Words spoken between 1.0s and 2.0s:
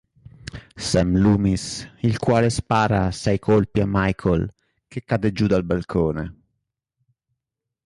Loomis,